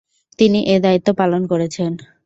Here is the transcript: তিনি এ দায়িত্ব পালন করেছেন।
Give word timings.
তিনি 0.39 0.59
এ 0.65 0.75
দায়িত্ব 0.79 1.07
পালন 1.19 1.41
করেছেন। 1.47 1.91